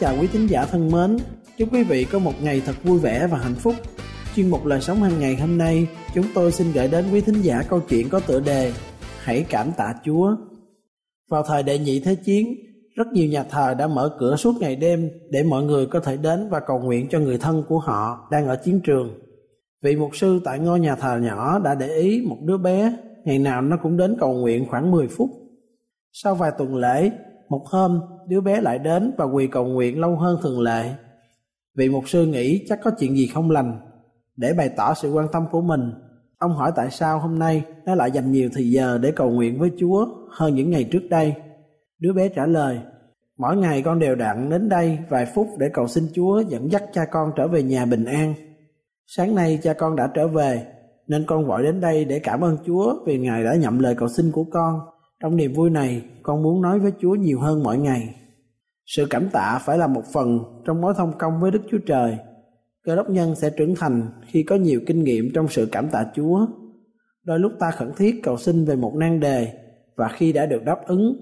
[0.00, 1.16] chào quý thính giả thân mến,
[1.56, 3.74] chúc quý vị có một ngày thật vui vẻ và hạnh phúc.
[4.36, 7.42] Chuyên mục lời sống hàng ngày hôm nay, chúng tôi xin gửi đến quý thính
[7.42, 8.72] giả câu chuyện có tựa đề
[9.18, 10.36] Hãy cảm tạ Chúa.
[11.30, 12.54] Vào thời đệ nhị thế chiến,
[12.96, 16.16] rất nhiều nhà thờ đã mở cửa suốt ngày đêm để mọi người có thể
[16.16, 19.18] đến và cầu nguyện cho người thân của họ đang ở chiến trường.
[19.82, 23.38] Vị mục sư tại ngôi nhà thờ nhỏ đã để ý một đứa bé, ngày
[23.38, 25.30] nào nó cũng đến cầu nguyện khoảng 10 phút.
[26.12, 27.10] Sau vài tuần lễ,
[27.50, 30.94] một hôm, đứa bé lại đến và quỳ cầu nguyện lâu hơn thường lệ.
[31.76, 33.80] Vị mục sư nghĩ chắc có chuyện gì không lành.
[34.36, 35.92] Để bày tỏ sự quan tâm của mình,
[36.38, 39.58] ông hỏi tại sao hôm nay nó lại dành nhiều thời giờ để cầu nguyện
[39.58, 41.34] với Chúa hơn những ngày trước đây.
[41.98, 42.80] Đứa bé trả lời,
[43.38, 46.82] mỗi ngày con đều đặn đến đây vài phút để cầu xin Chúa dẫn dắt
[46.92, 48.34] cha con trở về nhà bình an.
[49.06, 50.66] Sáng nay cha con đã trở về,
[51.06, 54.08] nên con vội đến đây để cảm ơn Chúa vì Ngài đã nhậm lời cầu
[54.08, 54.80] xin của con
[55.20, 58.14] trong niềm vui này, con muốn nói với Chúa nhiều hơn mỗi ngày.
[58.86, 62.16] Sự cảm tạ phải là một phần trong mối thông công với Đức Chúa Trời.
[62.84, 66.06] Cơ đốc nhân sẽ trưởng thành khi có nhiều kinh nghiệm trong sự cảm tạ
[66.14, 66.46] Chúa.
[67.24, 69.52] Đôi lúc ta khẩn thiết cầu xin về một nan đề
[69.96, 71.16] và khi đã được đáp ứng,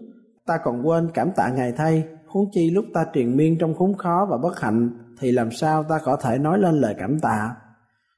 [0.47, 2.05] ta còn quên cảm tạ Ngài thay.
[2.27, 5.83] Huống chi lúc ta triền miên trong khốn khó và bất hạnh thì làm sao
[5.83, 7.55] ta có thể nói lên lời cảm tạ.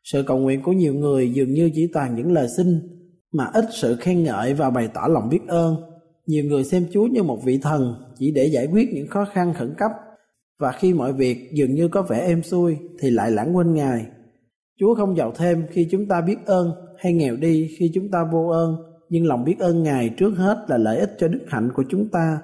[0.04, 2.80] Sự cầu nguyện của nhiều người dường như chỉ toàn những lời xin
[3.32, 5.76] mà ít sự khen ngợi và bày tỏ lòng biết ơn.
[6.26, 9.54] Nhiều người xem Chúa như một vị thần chỉ để giải quyết những khó khăn
[9.54, 9.90] khẩn cấp
[10.60, 14.06] và khi mọi việc dường như có vẻ êm xuôi thì lại lãng quên Ngài.
[14.80, 18.24] Chúa không giàu thêm khi chúng ta biết ơn hay nghèo đi khi chúng ta
[18.32, 18.76] vô ơn,
[19.08, 22.08] nhưng lòng biết ơn Ngài trước hết là lợi ích cho đức hạnh của chúng
[22.08, 22.38] ta,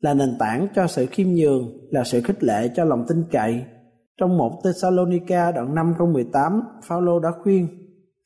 [0.00, 3.62] là nền tảng cho sự khiêm nhường, là sự khích lệ cho lòng tin cậy.
[4.20, 7.66] Trong một Thessalonica đoạn 5 câu 18, Phaolô đã khuyên,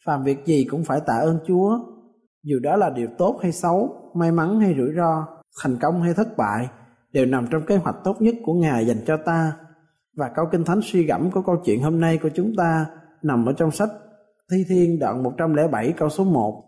[0.04, 1.78] phàm việc gì cũng phải tạ ơn Chúa
[2.44, 5.26] dù đó là điều tốt hay xấu may mắn hay rủi ro
[5.62, 6.68] thành công hay thất bại
[7.12, 9.52] đều nằm trong kế hoạch tốt nhất của ngài dành cho ta
[10.16, 12.86] và câu kinh thánh suy gẫm của câu chuyện hôm nay của chúng ta
[13.22, 13.90] nằm ở trong sách
[14.50, 16.64] Thi Thiên đoạn 107 câu số 1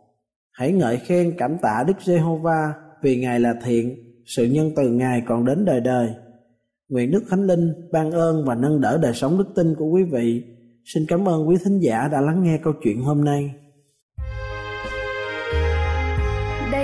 [0.53, 5.23] Hãy ngợi khen cảm tạ Đức Giê-hô-va vì Ngài là thiện, sự nhân từ Ngài
[5.27, 6.09] còn đến đời đời.
[6.89, 10.03] Nguyện Đức Thánh Linh ban ơn và nâng đỡ đời sống đức tin của quý
[10.03, 10.45] vị.
[10.85, 13.55] Xin cảm ơn quý thính giả đã lắng nghe câu chuyện hôm nay.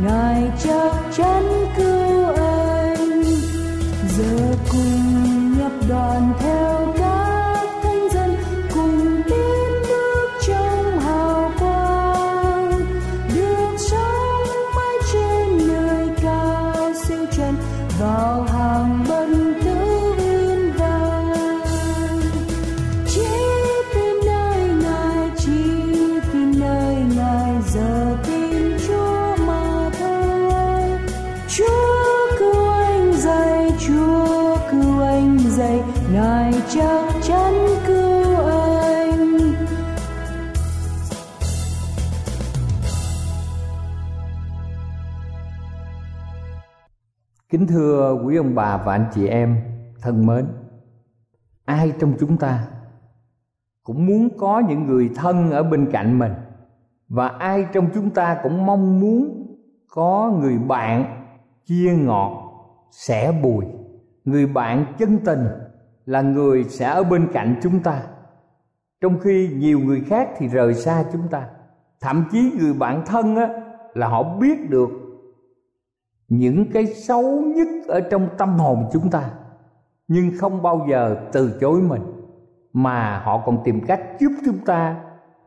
[0.00, 0.29] Kính
[47.70, 49.56] thưa quý ông bà và anh chị em
[50.02, 50.46] thân mến
[51.64, 52.68] Ai trong chúng ta
[53.82, 56.32] cũng muốn có những người thân ở bên cạnh mình
[57.08, 59.46] Và ai trong chúng ta cũng mong muốn
[59.88, 61.04] có người bạn
[61.66, 62.52] chia ngọt,
[62.90, 63.64] sẻ bùi.
[64.24, 65.46] Người bạn chân tình
[66.04, 68.02] là người sẽ ở bên cạnh chúng ta.
[69.00, 71.46] Trong khi nhiều người khác thì rời xa chúng ta.
[72.00, 73.48] Thậm chí người bạn thân á,
[73.94, 74.90] là họ biết được
[76.30, 79.30] những cái xấu nhất ở trong tâm hồn chúng ta,
[80.08, 82.02] nhưng không bao giờ từ chối mình,
[82.72, 85.04] mà họ còn tìm cách giúp chúng ta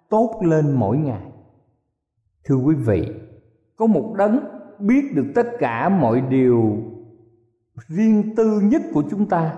[0.09, 1.21] tốt lên mỗi ngày.
[2.43, 3.11] Thưa quý vị,
[3.75, 4.39] có một đấng
[4.79, 6.77] biết được tất cả mọi điều
[7.87, 9.55] riêng tư nhất của chúng ta,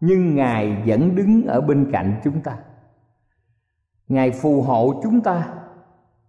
[0.00, 2.58] nhưng ngài vẫn đứng ở bên cạnh chúng ta.
[4.08, 5.54] Ngài phù hộ chúng ta,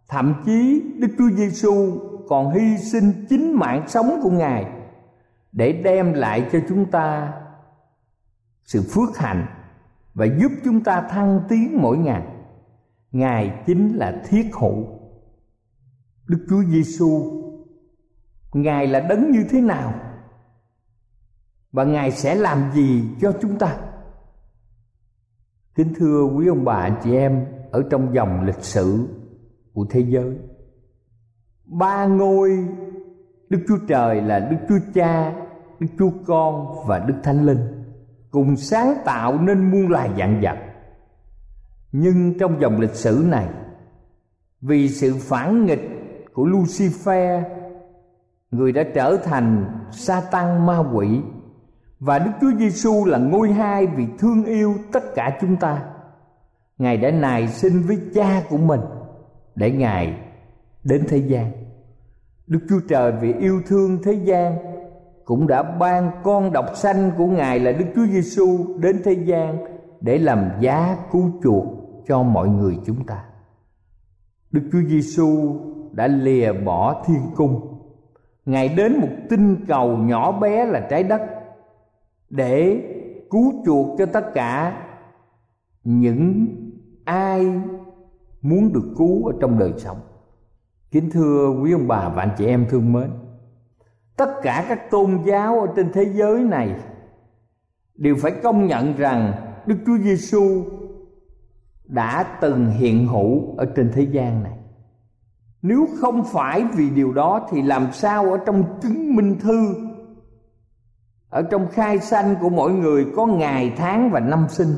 [0.07, 4.65] thậm chí đức chúa giêsu còn hy sinh chính mạng sống của ngài
[5.51, 7.33] để đem lại cho chúng ta
[8.63, 9.45] sự phước hạnh
[10.13, 12.27] và giúp chúng ta thăng tiến mỗi ngày.
[13.11, 14.85] Ngài chính là thiết hữu.
[16.27, 17.31] Đức chúa giêsu
[18.53, 19.93] ngài là đấng như thế nào?
[21.71, 23.77] Và ngài sẽ làm gì cho chúng ta?
[25.75, 29.07] Kính thưa quý ông bà chị em, ở trong dòng lịch sử
[29.73, 30.37] của thế giới
[31.69, 32.67] ba ngôi,
[33.49, 35.33] đức chúa trời là đức chúa cha,
[35.79, 37.83] đức chúa con và đức thánh linh.
[38.31, 40.57] Cùng sáng tạo nên muôn loài dạng vật.
[41.91, 43.47] Nhưng trong dòng lịch sử này,
[44.61, 45.89] vì sự phản nghịch
[46.33, 47.43] của lucifer,
[48.51, 51.21] người đã trở thành sa tăng ma quỷ,
[51.99, 55.85] và đức chúa giêsu là ngôi hai vì thương yêu tất cả chúng ta,
[56.77, 58.81] ngài đã nài sinh với cha của mình
[59.55, 60.28] để ngài
[60.83, 61.51] đến thế gian.
[62.47, 64.57] Đức chúa trời vì yêu thương thế gian
[65.25, 69.57] cũng đã ban con độc sanh của ngài là đức chúa giêsu đến thế gian
[70.01, 71.65] để làm giá cứu chuộc
[72.07, 73.23] cho mọi người chúng ta.
[74.51, 75.55] Đức chúa giêsu
[75.91, 77.81] đã lìa bỏ thiên cung.
[78.45, 81.21] Ngài đến một tinh cầu nhỏ bé là trái đất
[82.29, 82.81] để
[83.29, 84.83] cứu chuộc cho tất cả
[85.83, 86.47] những
[87.05, 87.61] ai
[88.41, 89.97] muốn được cứu ở trong đời sống
[90.91, 93.09] kính thưa quý ông bà và anh chị em thương mến,
[94.17, 96.75] tất cả các tôn giáo ở trên thế giới này
[97.95, 99.33] đều phải công nhận rằng
[99.65, 100.63] đức chúa giêsu
[101.85, 104.57] đã từng hiện hữu ở trên thế gian này.
[105.61, 109.75] Nếu không phải vì điều đó thì làm sao ở trong chứng minh thư,
[111.29, 114.75] ở trong khai sanh của mỗi người có ngày tháng và năm sinh?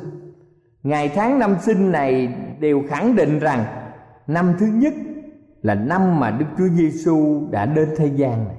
[0.84, 3.66] Ngày tháng năm sinh này đều khẳng định rằng
[4.28, 4.94] năm thứ nhất
[5.62, 8.58] là năm mà Đức Chúa Giêsu đã đến thế gian này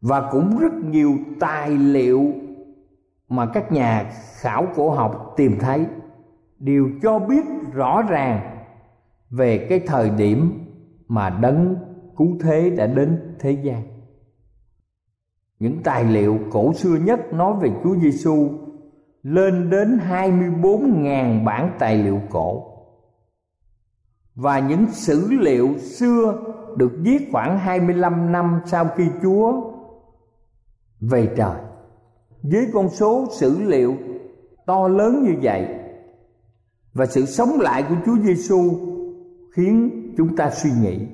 [0.00, 2.32] và cũng rất nhiều tài liệu
[3.28, 5.86] mà các nhà khảo cổ học tìm thấy
[6.58, 8.64] đều cho biết rõ ràng
[9.30, 10.64] về cái thời điểm
[11.08, 11.76] mà đấng
[12.16, 13.82] cứu thế đã đến thế gian.
[15.58, 18.48] Những tài liệu cổ xưa nhất nói về Chúa Giêsu
[19.22, 22.77] lên đến 24.000 bản tài liệu cổ.
[24.38, 26.38] Và những sử liệu xưa
[26.76, 29.70] được viết khoảng 25 năm sau khi Chúa
[31.00, 31.56] về trời.
[32.42, 33.96] Với con số sử liệu
[34.66, 35.68] to lớn như vậy
[36.94, 38.62] và sự sống lại của Chúa Giêsu
[39.52, 41.06] khiến chúng ta suy nghĩ,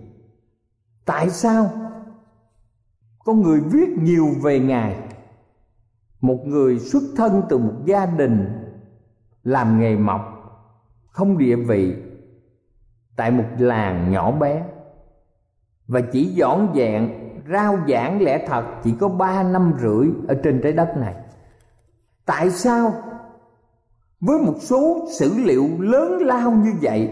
[1.05, 1.71] tại sao
[3.25, 4.97] có người viết nhiều về ngài,
[6.21, 8.47] một người xuất thân từ một gia đình
[9.43, 10.21] làm nghề mộc,
[11.07, 12.04] không địa vị
[13.17, 14.65] tại một làng nhỏ bé.
[15.87, 17.11] Và chỉ dọn dẹn,
[17.53, 21.15] rao giảng lẽ thật, chỉ có ba năm rưỡi ở trên trái đất này.
[22.27, 22.93] Tại sao
[24.21, 27.11] với một số sử liệu lớn lao như vậy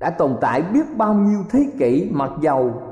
[0.00, 2.82] đã tồn tại biết bao nhiêu thế kỷ mặc dầu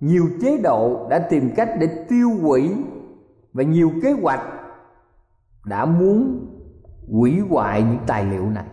[0.00, 2.70] nhiều chế độ đã tìm cách để tiêu hủy
[3.52, 4.40] và nhiều kế hoạch
[5.64, 6.46] đã muốn
[7.12, 8.64] hủy hoại những tài liệu này?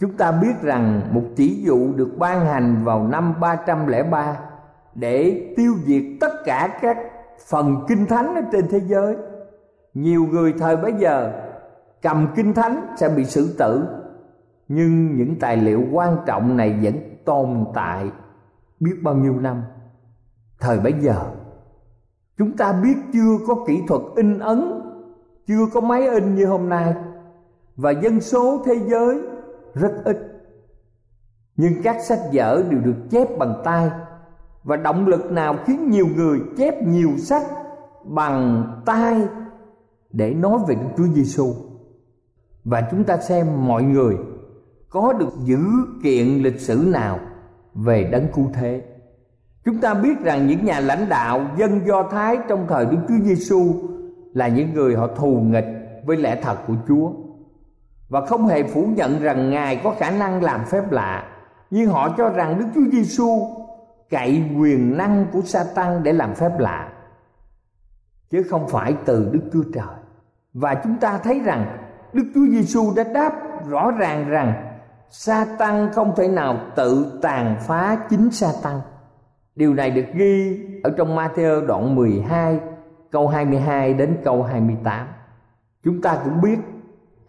[0.00, 4.36] Chúng ta biết rằng một chỉ dụ được ban hành vào năm 303
[4.94, 6.96] để tiêu diệt tất cả các
[7.48, 9.16] phần kinh thánh ở trên thế giới.
[9.94, 11.32] Nhiều người thời bấy giờ
[12.02, 13.84] cầm kinh thánh sẽ bị xử tử,
[14.68, 18.10] nhưng những tài liệu quan trọng này vẫn tồn tại
[18.80, 19.62] biết bao nhiêu năm.
[20.60, 21.24] Thời bấy giờ,
[22.38, 24.82] chúng ta biết chưa có kỹ thuật in ấn,
[25.46, 26.94] chưa có máy in như hôm nay,
[27.76, 29.29] và dân số thế giới
[29.74, 30.16] rất ít.
[31.56, 33.90] Nhưng các sách vở đều được chép bằng tay,
[34.64, 37.42] và động lực nào khiến nhiều người chép nhiều sách
[38.04, 39.22] bằng tay
[40.10, 41.54] để nói về Đức Chúa Giêsu
[42.64, 44.16] và chúng ta xem mọi người
[44.88, 45.58] có được dữ
[46.02, 47.18] kiện lịch sử nào
[47.74, 48.82] về đấng cứu thế.
[49.64, 53.24] Chúng ta biết rằng những nhà lãnh đạo dân do thái trong thời đức chúa
[53.24, 53.74] giêsu
[54.32, 55.66] là những người họ thù nghịch
[56.06, 57.10] với lẽ thật của chúa
[58.10, 61.24] và không hề phủ nhận rằng ngài có khả năng làm phép lạ
[61.70, 63.60] nhưng họ cho rằng đức chúa giêsu
[64.10, 66.92] cậy quyền năng của Satan để làm phép lạ,
[68.30, 69.94] chứ không phải từ Đức Chúa Trời.
[70.54, 71.78] Và chúng ta thấy rằng
[72.12, 73.32] Đức Chúa Giêsu đã đáp
[73.68, 74.66] rõ ràng rằng
[75.08, 78.80] sa tăng không thể nào tự tàn phá chính sa tăng
[79.56, 82.60] điều này được ghi ở trong Matthew đoạn 12
[83.10, 85.06] câu 22 đến câu 28
[85.84, 86.58] chúng ta cũng biết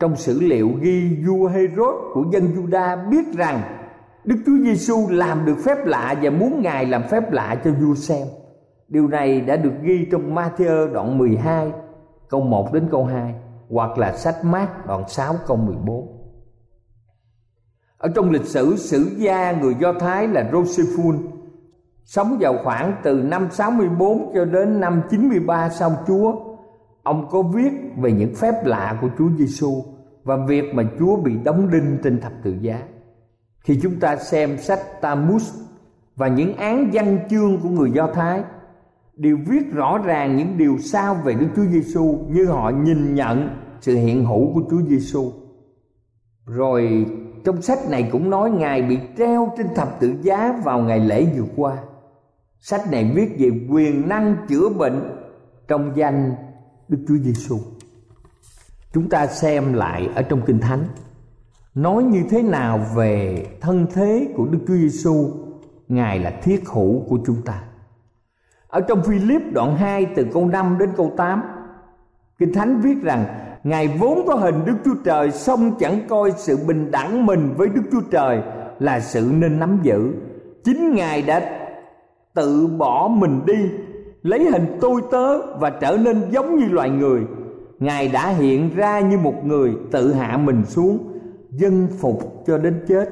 [0.02, 3.62] trong sử liệu ghi vua Herod của dân Juda biết rằng
[4.24, 7.96] Đức Chúa Giêsu làm được phép lạ và muốn Ngài làm phép lạ cho vua
[7.96, 8.28] xem.
[8.88, 11.72] Điều này đã được ghi trong Matthew đoạn 12
[12.30, 13.34] câu 1 đến câu 2
[13.70, 16.22] hoặc là sách Mát đoạn 6 câu 14
[18.02, 21.18] ở trong lịch sử sử gia người Do Thái là Josephus,
[22.04, 26.51] sống vào khoảng từ năm 64 cho đến năm 93 sau Chúa.
[27.04, 29.84] Ông có viết về những phép lạ của Chúa Giêsu
[30.24, 32.82] và việc mà Chúa bị đóng đinh trên thập tự giá.
[33.60, 35.44] Khi chúng ta xem sách Talmud
[36.16, 38.44] và những án văn chương của người Do Thái,
[39.16, 43.50] đều viết rõ ràng những điều sao về Đức Chúa Giêsu như họ nhìn nhận
[43.82, 45.32] sự hiện hữu của Chúa Giêsu.
[46.46, 47.06] Rồi
[47.44, 51.26] trong sách này cũng nói ngài bị treo trên thập tự giá vào ngày lễ
[51.38, 51.78] vừa qua
[52.62, 55.18] sách này viết về quyền năng chữa bệnh
[55.68, 56.36] trong danh
[56.92, 57.60] đức chúa giêsu
[58.94, 60.84] chúng ta xem lại ở trong kinh thánh.
[61.76, 65.32] Nói như thế nào về thân thế của đức chúa giêsu
[65.88, 67.64] ngài là thiết hữu của chúng ta.
[68.68, 71.42] Ở trong Philip đoạn 2 từ câu 5 đến câu 8
[72.40, 73.26] Kinh Thánh viết rằng
[73.64, 77.68] Ngài vốn có hình Đức Chúa Trời song chẳng coi sự bình đẳng mình với
[77.70, 78.42] Đức Chúa Trời
[78.80, 80.14] là sự nên nắm giữ.
[80.64, 81.42] Chính Ngài đã
[82.34, 83.70] tự bỏ mình đi,
[84.22, 87.22] lấy hình tôi tớ và trở nên giống như loài người.
[87.80, 92.86] Ngài đã hiện ra như một người tự hạ mình xuống, dân phục cho đến
[92.88, 93.10] chết,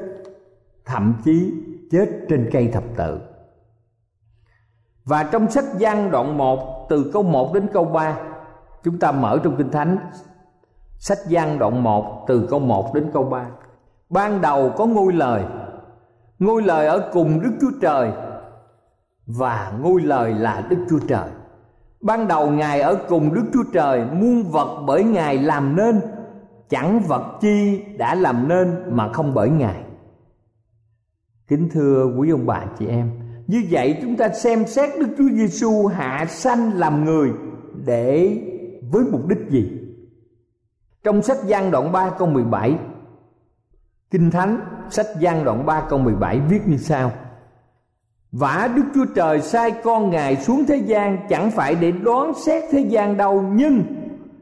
[0.86, 1.54] thậm chí
[1.92, 3.20] chết trên cây thập tự.
[5.10, 8.18] Và trong sách Giăng đoạn 1 từ câu 1 đến câu 3
[8.84, 9.98] Chúng ta mở trong Kinh Thánh
[10.98, 13.46] Sách Giăng đoạn 1 từ câu 1 đến câu 3
[14.10, 15.44] Ban đầu có ngôi lời
[16.40, 18.12] Ngôi lời ở cùng Đức Chúa Trời
[19.38, 21.30] và ngôi lời là Đức Chúa Trời.
[22.02, 26.02] Ban đầu ngài ở cùng đức chúa trời muôn vật bởi ngài làm nên,
[26.70, 29.84] chẳng vật chi đã làm nên mà không bởi ngài.
[31.48, 33.12] Kính thưa quý ông bà chị em,
[33.48, 37.32] như vậy chúng ta xem xét đức chúa giêsu hạ sanh làm người
[37.86, 38.38] để
[38.92, 39.72] với mục đích gì?
[41.04, 42.78] Trong sách Giăng đoạn 3 câu 17
[44.12, 44.60] Kinh Thánh,
[44.90, 47.12] sách Giăng đoạn 3 câu 17 viết như sau.
[48.32, 52.64] Vả Đức Chúa Trời sai con Ngài xuống thế gian Chẳng phải để đoán xét
[52.72, 53.84] thế gian đâu, Nhưng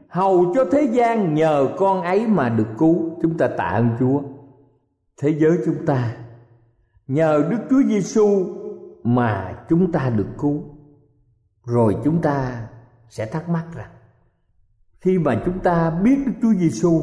[0.08, 3.18] hầu cho thế gian nhờ con ấy mà được cứu.
[3.22, 4.20] Chúng ta tạ ơn Chúa.
[5.22, 6.16] Thế giới chúng ta,
[7.08, 8.44] Nhờ Đức Chúa Giêsu
[9.02, 10.62] mà chúng ta được cứu.
[11.64, 12.68] Rồi chúng ta
[13.08, 13.90] sẽ thắc mắc rằng,
[15.00, 17.02] khi mà chúng ta biết Đức Chúa Giêsu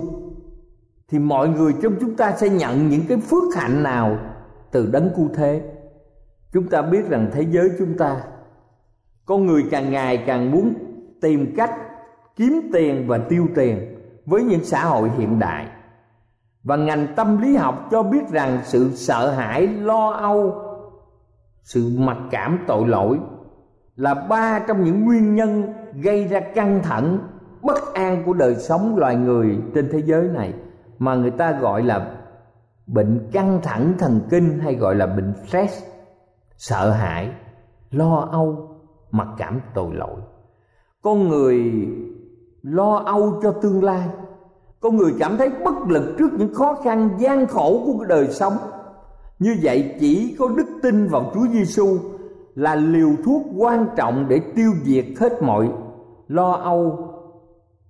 [1.07, 4.17] thì mọi người trong chúng ta sẽ nhận những cái phước hạnh nào
[4.71, 5.74] từ đấng cứu thế.
[6.55, 8.21] Chúng ta biết rằng thế giới chúng ta
[9.25, 10.73] con người càng ngày càng muốn
[11.21, 11.71] tìm cách
[12.35, 15.67] kiếm tiền và tiêu tiền với những xã hội hiện đại.
[16.63, 20.53] Và ngành tâm lý học cho biết rằng sự sợ hãi, lo âu,
[21.63, 23.19] sự mặc cảm tội lỗi
[23.95, 27.19] là ba trong những nguyên nhân gây ra căng thẳng
[27.61, 30.53] bất an của đời sống loài người trên thế giới này
[30.99, 32.15] mà người ta gọi là
[32.87, 35.94] bệnh căng thẳng thần kinh hay gọi là bệnh stress
[36.57, 37.31] sợ hãi,
[37.91, 38.69] lo âu
[39.11, 40.21] mặc cảm tội lỗi.
[41.01, 41.87] Con người
[42.61, 44.09] lo âu cho tương lai.
[44.79, 48.57] Con người cảm thấy bất lực trước những khó khăn, gian khổ của đời sống.
[49.39, 51.97] Như vậy chỉ có đức tin vào Chúa Giêsu
[52.55, 55.71] là liều thuốc quan trọng để tiêu diệt hết mọi
[56.27, 57.09] lo âu,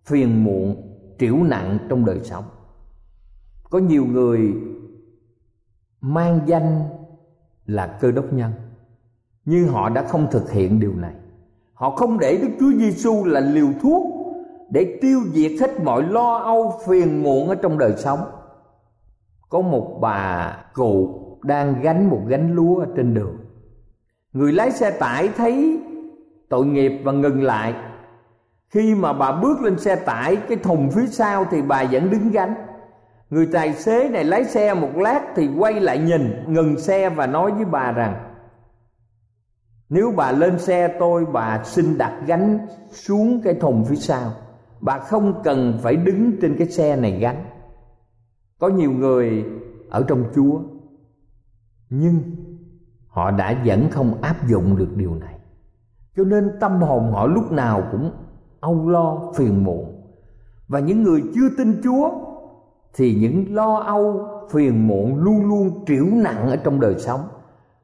[0.05, 0.75] phiền muộn
[1.19, 2.43] triểu nặng trong đời sống.
[3.69, 4.53] Có nhiều người
[6.01, 6.89] mang danh
[7.65, 8.51] là cơ đốc nhân.
[9.45, 11.13] Nhưng họ đã không thực hiện điều này.
[11.73, 14.03] Họ không để đức chúa giêsu là liều thuốc
[14.69, 18.19] để tiêu diệt hết mọi lo âu phiền muộn ở trong đời sống.
[19.49, 23.37] Có một bà cụ đang gánh một gánh lúa ở trên đường.
[24.33, 25.79] Người lái xe tải thấy
[26.49, 27.73] tội nghiệp và ngừng lại.
[28.69, 32.31] Khi mà bà bước lên xe tải, cái thùng phía sau thì bà vẫn đứng
[32.31, 32.55] gánh
[33.29, 37.27] người tài xế này lái xe một lát thì quay lại nhìn, ngừng xe và
[37.27, 38.31] nói với bà rằng,
[39.89, 44.31] nếu bà lên xe tôi, bà xin đặt gánh xuống cái thùng phía sau.
[44.81, 47.45] Bà không cần phải đứng trên cái xe này gánh.
[48.59, 49.45] Có nhiều người
[49.89, 50.59] ở trong chúa,
[51.89, 52.21] nhưng
[53.07, 55.35] họ đã vẫn không áp dụng được điều này.
[56.17, 58.11] Cho nên tâm hồn họ lúc nào cũng
[58.59, 60.01] âu lo, phiền muộn.
[60.67, 62.24] Và những người chưa tin Chúa
[62.95, 67.21] thì những lo âu phiền muộn luôn luôn triểu nặng ở trong đời sống.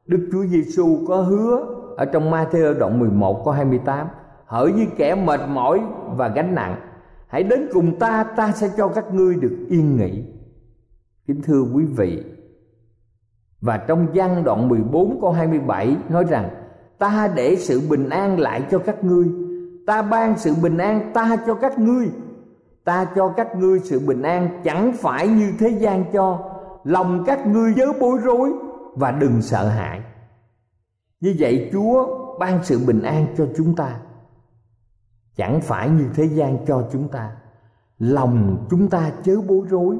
[0.05, 1.65] Đức Chúa Giêsu có hứa
[1.97, 4.07] ở trong Matthew đoạn 11 câu 28
[4.45, 5.81] Hỡi như kẻ mệt mỏi
[6.15, 6.75] và gánh nặng
[7.27, 10.23] Hãy đến cùng ta, ta sẽ cho các ngươi được yên nghỉ
[11.27, 12.23] Kính thưa quý vị
[13.61, 16.49] Và trong văn đoạn 14 câu 27 nói rằng
[16.97, 19.25] Ta để sự bình an lại cho các ngươi
[19.85, 22.09] ta ban sự bình an ta cho các ngươi
[22.83, 26.51] ta cho các ngươi sự bình an chẳng phải như thế gian cho.
[26.83, 28.53] Lòng các ngươi chớ bối rối
[28.95, 30.01] và đừng sợ hãi.
[31.19, 32.07] Như vậy chúa
[32.39, 33.99] ban sự bình an cho chúng ta.
[35.35, 37.31] Chẳng phải như thế gian cho chúng ta.
[37.99, 39.97] Lòng chúng ta chớ bối rối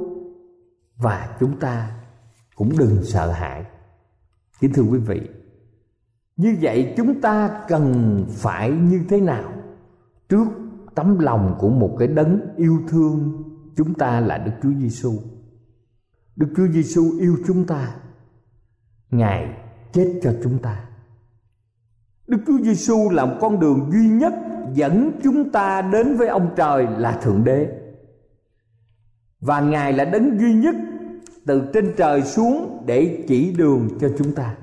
[0.97, 1.91] và chúng ta
[2.55, 3.65] cũng đừng sợ hãi.
[4.59, 5.29] Kính thưa quý vị,
[6.37, 9.53] như vậy chúng ta cần phải như thế nào
[10.29, 10.47] trước
[10.95, 13.43] tấm lòng của một cái đấng yêu thương
[13.75, 15.13] chúng ta là Đức Chúa Giêsu.
[16.36, 17.95] Đức Chúa Giêsu yêu chúng ta.
[19.12, 19.58] Ngài
[19.93, 20.86] chết cho chúng ta.
[22.27, 24.34] Đức Chúa Giêsu là một con đường duy nhất
[24.73, 27.69] dẫn chúng ta đến với ông trời là thượng đế.
[29.39, 30.75] Và Ngài là đấng duy nhất
[31.45, 34.56] từ trên trời xuống để chỉ đường cho chúng ta.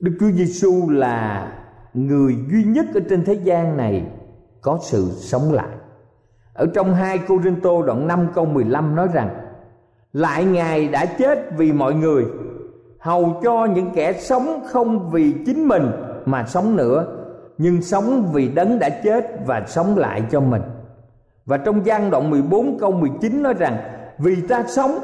[0.00, 1.52] Đức Chúa Giêsu là
[1.94, 4.06] người duy nhất ở trên thế gian này
[4.66, 5.68] có sự sống lại.
[6.52, 9.30] Ở trong 2 Cô Rinh Tô đoạn 5 câu 15 nói rằng,
[10.12, 12.24] Lại Ngài đã chết vì mọi người,
[12.98, 15.90] Hầu cho những kẻ sống không vì chính mình
[16.24, 17.06] mà sống nữa,
[17.58, 20.62] Nhưng sống vì đấng đã chết và sống lại cho mình
[21.44, 23.78] Và trong gian đoạn 14 câu 19 nói rằng,
[24.18, 24.98] Vì ta sống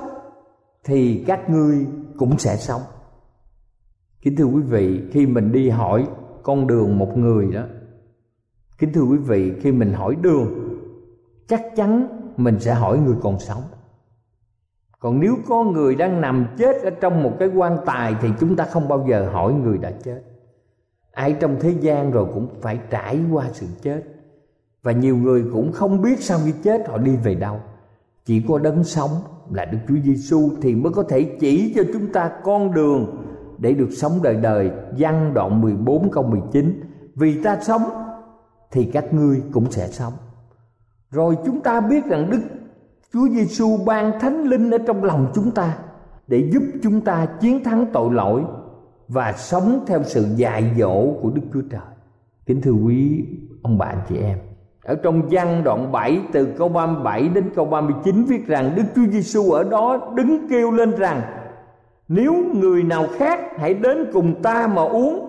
[0.85, 1.87] thì các ngươi
[2.19, 2.83] cũng sẽ sống
[4.23, 6.07] Kính thưa quý vị, khi mình đi hỏi
[6.43, 7.63] con đường một người đó
[8.83, 10.79] kính thưa quý vị, khi mình hỏi đường,
[11.49, 13.63] chắc chắn mình sẽ hỏi người còn sống.
[14.99, 18.57] Còn nếu có người đang nằm chết ở trong một cái quan tài thì chúng
[18.57, 20.23] ta không bao giờ hỏi người đã chết.
[21.13, 24.03] Ai trong thế gian rồi cũng phải trải qua sự chết.
[24.83, 27.61] Và nhiều người cũng không biết sau khi chết họ đi về đâu.
[28.25, 29.11] Chỉ có đấng sống
[29.51, 33.25] là Đức Chúa Giêsu thì mới có thể chỉ cho chúng ta con đường
[33.59, 34.71] để được sống đời đời.
[34.99, 36.81] Văn đoạn 14 câu 19
[37.15, 38.02] Vì ta sống
[38.73, 40.13] thì các ngươi cũng sẽ sống.
[41.11, 42.41] Rồi chúng ta biết rằng Đức
[43.13, 45.79] Chúa Giêsu ban Thánh Linh ở trong lòng chúng ta
[46.27, 48.43] để giúp chúng ta chiến thắng tội lỗi
[49.09, 51.81] và sống theo sự dạy dỗ của Đức Chúa Trời.
[52.47, 53.25] Kính thưa quý
[53.63, 54.39] ông bạn chị em,
[54.85, 59.07] ở trong văn đoạn 7 từ câu 37 đến câu 39 viết rằng Đức Chúa
[59.11, 61.23] Giêsu ở đó đứng kêu lên rằng
[62.09, 65.29] nếu người nào khác hãy đến cùng ta mà uống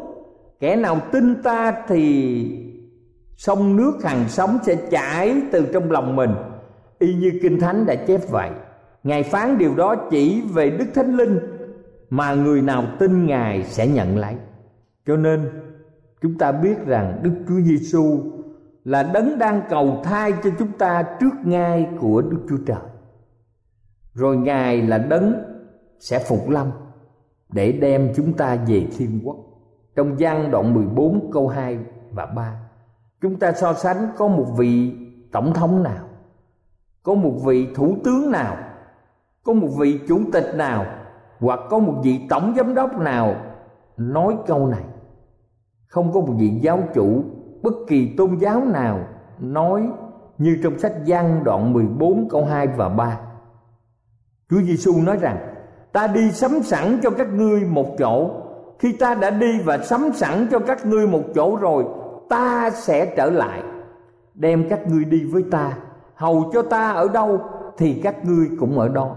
[0.60, 2.63] kẻ nào tin ta thì
[3.38, 6.32] sông nước hằng sống sẽ chảy từ trong lòng mình
[7.00, 8.50] y như kinh thánh đã chép vậy
[9.04, 11.40] ngài phán điều đó chỉ về đức thánh linh
[12.10, 14.36] mà người nào tin ngài sẽ nhận lấy
[15.06, 15.50] cho nên
[16.22, 18.20] chúng ta biết rằng đức chúa giêsu
[18.84, 22.82] là đấng đang cầu thai cho chúng ta trước ngai của Đức Chúa Trời.
[24.14, 25.34] Rồi Ngài là đấng
[26.00, 26.72] sẽ phục lâm
[27.50, 29.38] để đem chúng ta về thiên quốc.
[29.96, 31.78] Trong gian đoạn 14 câu 2
[32.12, 32.60] và 3,
[33.24, 34.94] chúng ta so sánh có một vị
[35.32, 36.04] tổng thống nào,
[37.04, 38.58] có một vị thủ tướng nào,
[39.44, 40.86] có một vị chủ tịch nào
[41.40, 43.36] hoặc có một vị tổng giám đốc nào
[43.98, 44.84] nói câu này.
[45.88, 47.24] Không có một vị giáo chủ
[47.62, 49.00] bất kỳ tôn giáo nào
[49.40, 49.90] nói
[50.38, 53.20] như trong sách Giăng đoạn 14 câu 2 và 3.
[54.50, 55.38] Chúa Giêsu nói rằng:
[55.92, 58.30] Ta đi sắm sẵn cho các ngươi một chỗ.
[58.80, 61.86] Khi ta đã đi và sắm sẵn cho các ngươi một chỗ rồi,
[62.34, 63.64] ta sẽ trở lại,
[64.34, 65.78] đem các ngươi đi với ta,
[66.16, 67.42] hầu cho ta ở đâu
[67.78, 69.16] thì các ngươi cũng ở đó.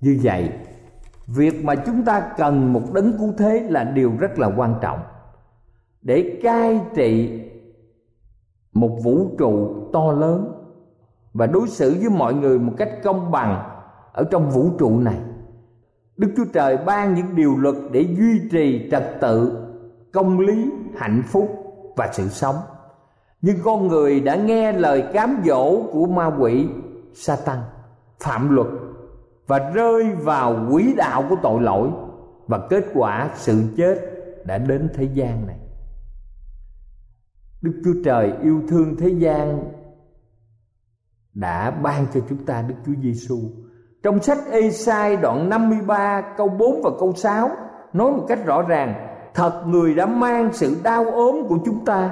[0.00, 0.52] Như vậy,
[1.26, 4.98] việc mà chúng ta cần một đấng cứu thế là điều rất là quan trọng.
[6.02, 7.40] Để cai trị
[8.72, 10.52] một vũ trụ to lớn
[11.32, 13.70] và đối xử với mọi người một cách công bằng
[14.12, 15.18] ở trong vũ trụ này
[16.16, 19.66] đức chúa trời ban những điều luật để duy trì trật tự
[20.12, 21.65] công lý hạnh phúc
[21.96, 22.56] và sự sống.
[23.42, 26.68] Nhưng con người đã nghe lời cám dỗ của ma quỷ
[27.14, 27.62] sa tăng
[28.20, 28.66] phạm luật
[29.46, 31.88] và rơi vào quỹ đạo của tội lỗi.
[32.46, 33.98] Và kết quả sự chết
[34.44, 35.58] đã đến thế gian này.
[37.62, 39.70] Đức Chúa Trời yêu thương thế gian
[41.34, 43.38] đã ban cho chúng ta Đức Chúa Giêsu.
[44.02, 47.50] Trong sách Ê-sai đoạn 53 câu 4 và câu 6
[47.92, 52.10] nói một cách rõ ràng, thật người đã mang sự đau ốm của chúng ta,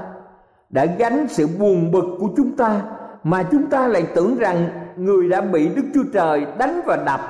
[0.70, 2.82] đã gánh sự buồn bực của chúng ta
[3.24, 7.20] mà chúng ta lại tưởng rằng người đã bị Đức Chúa Trời đánh và đập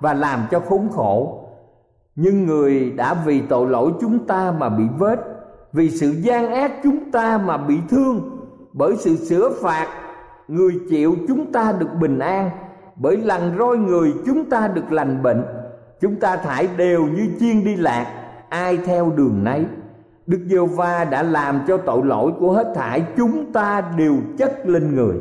[0.00, 1.40] và làm cho khốn khổ.
[2.16, 5.20] Nhưng người đã vì tội lỗi chúng ta mà bị vết
[5.72, 8.30] vì sự gian ác chúng ta mà bị thương.
[8.72, 9.86] Bởi sự sửa phạt
[10.48, 12.50] người chịu chúng ta được bình an.
[12.96, 15.44] Bởi lần roi người chúng ta được lành bệnh
[16.00, 18.23] chúng ta thải đều như chiên đi lạc
[18.54, 19.66] ai theo đường nấy.
[20.26, 24.66] Đức giê va đã làm cho tội lỗi của hết thảy chúng ta đều chất
[24.66, 25.16] lên người.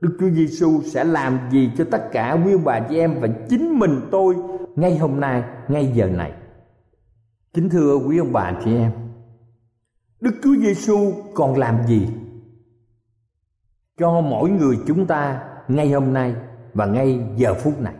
[0.00, 3.78] Đức chúa giêsu sẽ làm gì cho tất cả quý bà chị em và chính
[3.78, 4.36] mình tôi
[4.76, 6.32] ngay hôm nay, ngay giờ này?
[7.54, 8.92] Kính thưa quý ông bà chị em,
[10.20, 12.08] Đức Chúa Giêsu còn làm gì
[13.98, 16.34] cho mỗi người chúng ta ngay hôm nay
[16.74, 17.94] và ngay giờ phút này?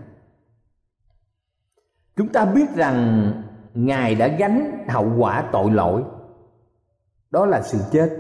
[2.17, 3.33] Chúng ta biết rằng
[3.75, 6.03] Ngài đã gánh hậu quả tội lỗi.
[7.31, 8.11] Đó là sự chết.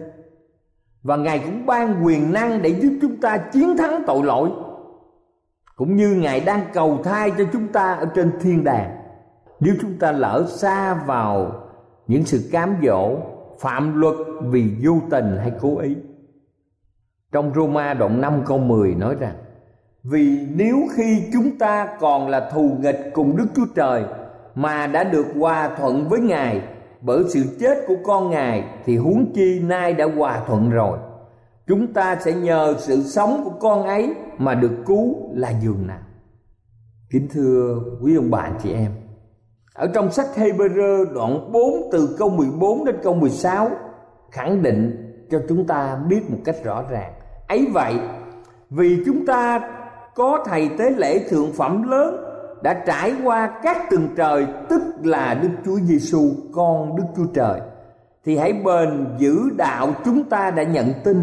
[1.02, 4.50] Và Ngài cũng ban quyền năng để giúp chúng ta chiến thắng tội lỗi.
[5.76, 8.96] Cũng như Ngài đang cầu thai cho chúng ta ở trên thiên đàng.
[9.60, 11.52] Nếu chúng ta lỡ xa vào
[12.06, 13.16] những sự cám dỗ,
[13.60, 15.96] phạm luật vì vô tình hay cố ý.
[17.32, 19.34] Trong Roma đoạn 5 câu 10 nói rằng,
[20.02, 24.04] Vì nếu khi chúng ta còn là thù nghịch cùng Đức Chúa Trời
[24.54, 26.62] mà đã được hòa thuận với Ngài.
[27.00, 30.98] Bởi sự chết của con Ngài Thì huống chi nay đã hòa thuận rồi.
[31.66, 36.00] Chúng ta sẽ nhờ sự sống của con ấy Mà được cứu là giường nào.
[37.10, 38.92] Kính thưa quý ông bạn chị em
[39.74, 43.70] ở trong sách Hebrew đoạn 4 từ câu 14 đến câu 16
[44.30, 47.12] khẳng định cho chúng ta biết một cách rõ ràng.
[47.48, 47.94] Ấy vậy,
[48.70, 49.70] vì chúng ta
[50.14, 52.29] có thầy tế lễ thượng phẩm lớn
[52.62, 57.60] đã trải qua các tầng trời, tức là Đức Chúa Giêsu con Đức Chúa Trời
[58.24, 61.22] thì hãy bền giữ đạo chúng ta đã nhận tin.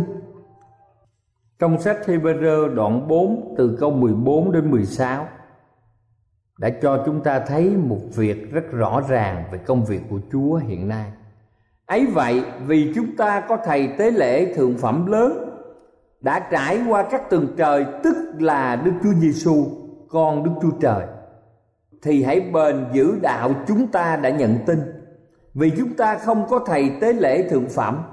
[1.60, 5.28] Trong sách Hebrew đoạn 4 từ câu 14 đến 16
[6.60, 10.56] đã cho chúng ta thấy một việc rất rõ ràng về công việc của Chúa
[10.56, 11.12] hiện nay.
[11.86, 15.50] ấy vậy, vì chúng ta có thầy tế lễ thượng phẩm lớn,
[16.22, 19.66] đã trải qua các tầng trời, tức là Đức Chúa Giêsu
[20.10, 21.06] con Đức Chúa Trời
[22.08, 24.80] thì hãy bền giữ đạo chúng ta đã nhận tin.
[25.54, 28.04] Vì chúng ta không có thầy tế lễ thượng phẩm,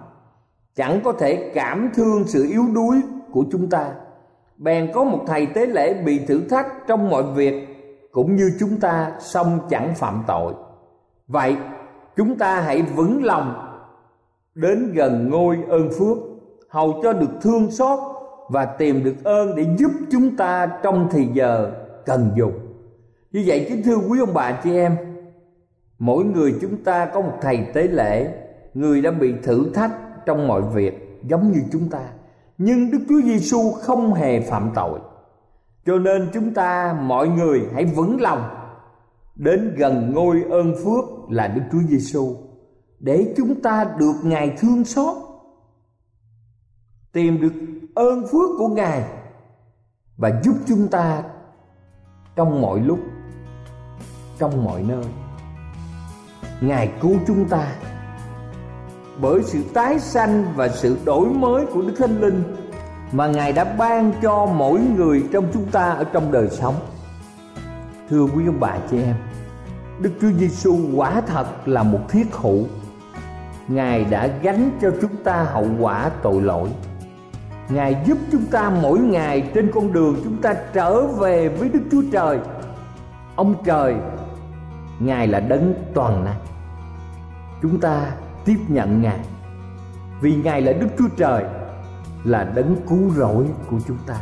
[0.76, 3.00] chẳng có thể cảm thương sự yếu đuối
[3.32, 3.92] của chúng ta.
[4.56, 7.68] Bèn có một thầy tế lễ bị thử thách trong mọi việc,
[8.12, 10.54] cũng như chúng ta song chẳng phạm tội.
[11.28, 11.56] Vậy,
[12.16, 13.70] chúng ta hãy vững lòng
[14.54, 16.18] đến gần ngôi ơn phước,
[16.68, 17.98] hầu cho được thương xót
[18.48, 21.72] và tìm được ơn để giúp chúng ta trong thì giờ
[22.06, 22.63] cần dùng
[23.34, 24.96] như vậy kính thưa quý ông bà chị em,
[25.98, 28.34] mỗi người chúng ta có một thầy tế lễ,
[28.74, 29.92] người đã bị thử thách
[30.26, 32.00] trong mọi việc giống như chúng ta
[32.58, 35.00] nhưng Đức Chúa Giêsu không hề phạm tội.
[35.86, 38.42] Cho nên chúng ta mọi người hãy vững lòng
[39.36, 42.36] đến gần ngôi ơn phước là Đức Chúa Giêsu
[43.00, 45.16] để chúng ta được Ngài thương xót,
[47.12, 47.52] tìm được
[47.94, 49.04] ơn phước của Ngài
[50.16, 51.22] và giúp chúng ta
[52.36, 52.98] trong mọi lúc
[54.38, 55.04] trong mọi nơi
[56.60, 57.66] Ngài cứu chúng ta
[59.20, 62.42] bởi sự tái sanh và sự đổi mới của Đức Thánh Linh
[63.12, 66.74] mà Ngài đã ban cho mỗi người trong chúng ta ở trong đời sống.
[68.10, 69.14] Thưa quý ông bà chị em,
[70.00, 72.64] Đức Chúa Giêsu quả thật là một thiết hữu.
[73.68, 76.68] Ngài đã gánh cho chúng ta hậu quả tội lỗi.
[77.68, 81.82] Ngài giúp chúng ta mỗi ngày trên con đường chúng ta trở về với Đức
[81.92, 82.38] Chúa Trời.
[83.36, 83.94] Ông Trời,
[85.00, 86.40] Ngài là đấng toàn năng.
[87.62, 88.12] Chúng ta
[88.44, 89.20] tiếp nhận Ngài.
[90.20, 91.44] Vì Ngài là Đức Chúa Trời,
[92.24, 94.16] Là đấng cứu rỗi của chúng ta.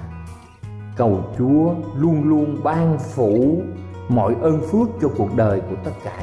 [0.96, 3.62] Cầu Chúa luôn luôn ban phủ
[4.08, 6.22] mọi ơn phước cho cuộc đời của tất cả